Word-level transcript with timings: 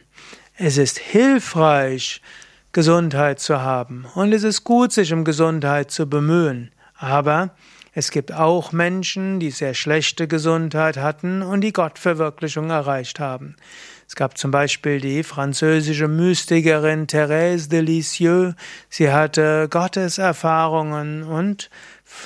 Es 0.56 0.78
ist 0.78 1.00
hilfreich, 1.00 2.22
Gesundheit 2.70 3.40
zu 3.40 3.60
haben 3.60 4.06
und 4.14 4.32
es 4.32 4.44
ist 4.44 4.62
gut, 4.62 4.92
sich 4.92 5.12
um 5.12 5.24
Gesundheit 5.24 5.90
zu 5.90 6.08
bemühen. 6.08 6.70
Aber 6.96 7.50
es 7.92 8.12
gibt 8.12 8.32
auch 8.32 8.70
Menschen, 8.70 9.40
die 9.40 9.50
sehr 9.50 9.74
schlechte 9.74 10.28
Gesundheit 10.28 10.96
hatten 10.96 11.42
und 11.42 11.62
die 11.62 11.72
Gottverwirklichung 11.72 12.70
erreicht 12.70 13.18
haben. 13.18 13.56
Es 14.06 14.14
gab 14.14 14.38
zum 14.38 14.52
Beispiel 14.52 15.00
die 15.00 15.24
französische 15.24 16.06
Mystikerin 16.06 17.08
Thérèse 17.08 17.68
de 17.68 17.80
Lisieux. 17.80 18.54
Sie 18.88 19.10
hatte 19.10 19.66
Gotteserfahrungen 19.68 21.24
und 21.24 21.68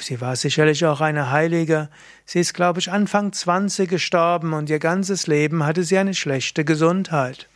sie 0.02 0.20
war 0.20 0.36
sicherlich 0.36 0.84
auch 0.84 1.00
eine 1.00 1.30
Heilige. 1.30 1.88
Sie 2.26 2.40
ist, 2.40 2.52
glaube 2.52 2.80
ich, 2.80 2.92
Anfang 2.92 3.32
20 3.32 3.88
gestorben 3.88 4.52
und 4.52 4.68
ihr 4.68 4.80
ganzes 4.80 5.26
Leben 5.26 5.64
hatte 5.64 5.82
sie 5.82 5.96
eine 5.96 6.12
schlechte 6.12 6.66
Gesundheit. 6.66 7.48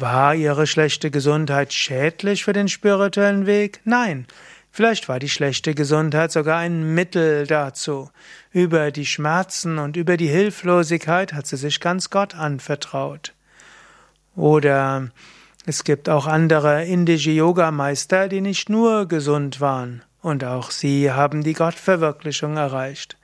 War 0.00 0.32
ihre 0.36 0.68
schlechte 0.68 1.10
Gesundheit 1.10 1.72
schädlich 1.72 2.44
für 2.44 2.52
den 2.52 2.68
spirituellen 2.68 3.46
Weg? 3.46 3.80
Nein. 3.84 4.26
Vielleicht 4.70 5.08
war 5.08 5.18
die 5.18 5.28
schlechte 5.28 5.74
Gesundheit 5.74 6.30
sogar 6.30 6.58
ein 6.58 6.94
Mittel 6.94 7.48
dazu. 7.48 8.08
Über 8.52 8.92
die 8.92 9.06
Schmerzen 9.06 9.78
und 9.78 9.96
über 9.96 10.16
die 10.16 10.28
Hilflosigkeit 10.28 11.32
hat 11.32 11.48
sie 11.48 11.56
sich 11.56 11.80
ganz 11.80 12.10
Gott 12.10 12.36
anvertraut. 12.36 13.34
Oder 14.36 15.08
es 15.66 15.82
gibt 15.82 16.08
auch 16.08 16.28
andere 16.28 16.84
indische 16.84 17.32
Yogameister, 17.32 18.28
die 18.28 18.40
nicht 18.40 18.68
nur 18.68 19.08
gesund 19.08 19.60
waren, 19.60 20.02
und 20.22 20.44
auch 20.44 20.70
sie 20.70 21.10
haben 21.10 21.42
die 21.42 21.54
Gottverwirklichung 21.54 22.56
erreicht. 22.56 23.16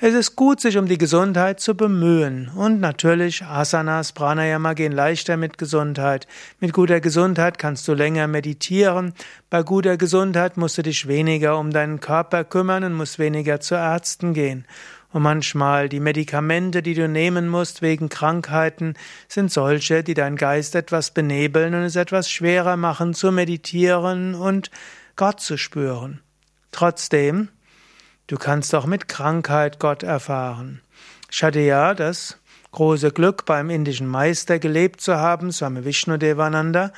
Es 0.00 0.14
ist 0.14 0.36
gut, 0.36 0.60
sich 0.60 0.78
um 0.78 0.86
die 0.86 0.96
Gesundheit 0.96 1.58
zu 1.58 1.76
bemühen. 1.76 2.52
Und 2.54 2.78
natürlich, 2.78 3.42
Asanas, 3.42 4.12
Pranayama 4.12 4.74
gehen 4.74 4.92
leichter 4.92 5.36
mit 5.36 5.58
Gesundheit. 5.58 6.28
Mit 6.60 6.72
guter 6.72 7.00
Gesundheit 7.00 7.58
kannst 7.58 7.88
du 7.88 7.94
länger 7.94 8.28
meditieren. 8.28 9.12
Bei 9.50 9.64
guter 9.64 9.96
Gesundheit 9.96 10.56
musst 10.56 10.78
du 10.78 10.82
dich 10.82 11.08
weniger 11.08 11.58
um 11.58 11.72
deinen 11.72 11.98
Körper 11.98 12.44
kümmern 12.44 12.84
und 12.84 12.94
musst 12.94 13.18
weniger 13.18 13.58
zu 13.58 13.74
Ärzten 13.74 14.34
gehen. 14.34 14.66
Und 15.12 15.22
manchmal 15.22 15.88
die 15.88 15.98
Medikamente, 15.98 16.80
die 16.80 16.94
du 16.94 17.08
nehmen 17.08 17.48
musst 17.48 17.82
wegen 17.82 18.08
Krankheiten, 18.08 18.94
sind 19.26 19.50
solche, 19.50 20.04
die 20.04 20.14
deinen 20.14 20.36
Geist 20.36 20.76
etwas 20.76 21.10
benebeln 21.10 21.74
und 21.74 21.82
es 21.82 21.96
etwas 21.96 22.30
schwerer 22.30 22.76
machen 22.76 23.14
zu 23.14 23.32
meditieren 23.32 24.36
und 24.36 24.70
Gott 25.16 25.40
zu 25.40 25.56
spüren. 25.56 26.20
Trotzdem, 26.70 27.48
Du 28.28 28.36
kannst 28.36 28.74
auch 28.74 28.84
mit 28.84 29.08
Krankheit 29.08 29.78
Gott 29.78 30.02
erfahren. 30.02 30.82
Ich 31.30 31.42
hatte 31.42 31.60
ja 31.60 31.94
das 31.94 32.36
große 32.72 33.10
Glück, 33.10 33.46
beim 33.46 33.70
indischen 33.70 34.06
Meister 34.06 34.58
gelebt 34.58 35.00
zu 35.00 35.16
haben, 35.16 35.50
Swami 35.50 35.86
Vishnu 35.86 36.18
Devananda. 36.18 36.92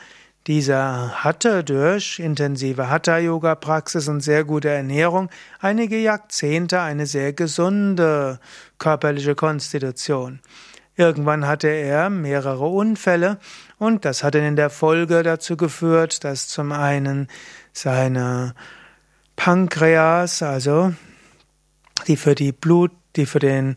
Dieser 0.48 1.22
hatte 1.22 1.62
durch 1.62 2.18
intensive 2.18 2.90
Hatha-Yoga-Praxis 2.90 4.08
und 4.08 4.22
sehr 4.22 4.42
gute 4.42 4.70
Ernährung 4.70 5.30
einige 5.60 5.98
Jahrzehnte 5.98 6.80
eine 6.80 7.06
sehr 7.06 7.32
gesunde 7.32 8.40
körperliche 8.78 9.36
Konstitution. 9.36 10.40
Irgendwann 10.96 11.46
hatte 11.46 11.68
er 11.68 12.10
mehrere 12.10 12.66
Unfälle 12.66 13.38
und 13.78 14.04
das 14.04 14.24
hat 14.24 14.34
in 14.34 14.56
der 14.56 14.68
Folge 14.68 15.22
dazu 15.22 15.56
geführt, 15.56 16.24
dass 16.24 16.48
zum 16.48 16.72
einen 16.72 17.28
seine 17.72 18.56
Pankreas, 19.36 20.42
also 20.42 20.92
die 22.04 22.16
für 22.16 22.34
die 22.34 22.52
Blut, 22.52 22.92
die 23.16 23.26
für 23.26 23.38
den 23.38 23.76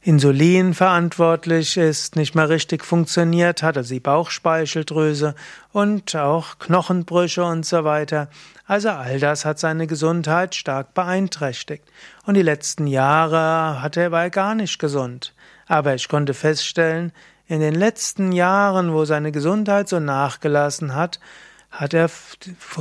Insulin 0.00 0.74
verantwortlich 0.74 1.76
ist, 1.76 2.16
nicht 2.16 2.34
mehr 2.34 2.48
richtig 2.48 2.84
funktioniert 2.84 3.62
hat, 3.62 3.76
also 3.76 3.92
die 3.92 4.00
Bauchspeicheldrüse 4.00 5.34
und 5.72 6.14
auch 6.14 6.58
Knochenbrüche 6.58 7.44
und 7.44 7.66
so 7.66 7.84
weiter. 7.84 8.28
Also 8.66 8.90
all 8.90 9.18
das 9.18 9.44
hat 9.44 9.58
seine 9.58 9.86
Gesundheit 9.86 10.54
stark 10.54 10.94
beeinträchtigt. 10.94 11.84
Und 12.24 12.34
die 12.34 12.42
letzten 12.42 12.86
Jahre 12.86 13.82
hat 13.82 13.96
er, 13.96 14.12
war 14.12 14.30
gar 14.30 14.54
nicht 14.54 14.78
gesund. 14.78 15.34
Aber 15.66 15.94
ich 15.94 16.08
konnte 16.08 16.32
feststellen, 16.32 17.12
in 17.46 17.60
den 17.60 17.74
letzten 17.74 18.30
Jahren, 18.32 18.92
wo 18.92 19.04
seine 19.04 19.32
Gesundheit 19.32 19.88
so 19.88 20.00
nachgelassen 20.00 20.94
hat, 20.94 21.18
hat 21.70 21.92
er 21.92 22.10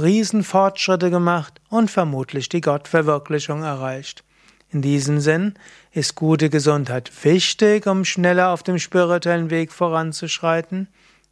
Riesenfortschritte 0.01 1.09
gemacht 1.09 1.59
und 1.69 1.89
vermutlich 1.89 2.47
die 2.49 2.61
Gottverwirklichung 2.61 3.63
erreicht. 3.63 4.23
In 4.69 4.81
diesem 4.81 5.19
Sinn 5.19 5.53
ist 5.91 6.15
gute 6.15 6.49
Gesundheit 6.49 7.11
wichtig, 7.23 7.87
um 7.87 8.03
schneller 8.03 8.49
auf 8.49 8.63
dem 8.63 8.79
spirituellen 8.79 9.49
Weg 9.49 9.71
voranzuschreiten? 9.71 10.87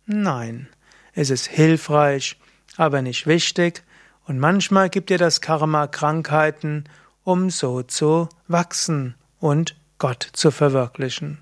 Nein, 0.05 0.67
es 1.13 1.29
ist 1.29 1.47
hilfreich, 1.47 2.37
aber 2.77 3.01
nicht 3.01 3.27
wichtig, 3.27 3.83
und 4.27 4.39
manchmal 4.39 4.89
gibt 4.89 5.09
dir 5.09 5.17
das 5.17 5.41
Karma 5.41 5.87
Krankheiten, 5.87 6.85
um 7.23 7.49
so 7.49 7.83
zu 7.83 8.29
wachsen 8.47 9.15
und 9.39 9.75
Gott 9.97 10.29
zu 10.33 10.49
verwirklichen. 10.51 11.39